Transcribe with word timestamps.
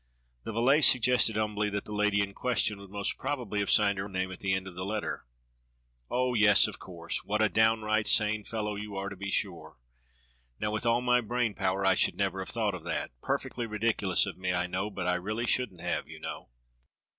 "The 0.45 0.51
valet 0.51 0.81
suggested 0.81 1.35
humbly 1.35 1.69
that 1.69 1.85
the 1.85 1.91
lady 1.93 2.21
in 2.21 2.33
question 2.33 2.79
would 2.79 2.89
most 2.89 3.19
probably 3.19 3.59
have 3.59 3.69
signed 3.69 3.99
her 3.99 4.09
name 4.09 4.31
at 4.31 4.39
the 4.39 4.51
end 4.51 4.67
of 4.67 4.73
the 4.73 4.83
letter. 4.83 5.27
"Oh, 6.09 6.33
yes, 6.33 6.65
of 6.65 6.79
course, 6.79 7.23
what 7.23 7.39
a 7.39 7.49
downright 7.49 8.07
sane 8.07 8.43
fellow 8.43 8.75
you 8.75 8.95
are, 8.95 9.09
to 9.09 9.15
be 9.15 9.29
sure. 9.29 9.77
Now 10.59 10.71
with 10.71 10.87
all 10.87 11.01
my 11.01 11.21
brain 11.21 11.53
power 11.53 11.85
I 11.85 11.93
should 11.93 12.15
never 12.17 12.39
have 12.39 12.49
thought 12.49 12.73
of 12.73 12.83
that. 12.85 13.11
Perfectly 13.21 13.67
ridicu 13.67 14.07
lous 14.07 14.25
of 14.25 14.39
me, 14.39 14.53
I 14.55 14.65
know, 14.65 14.89
but 14.89 15.05
I 15.05 15.13
really 15.13 15.45
shouldn't 15.45 15.81
have, 15.81 16.07
you 16.07 16.19
know. 16.19 16.49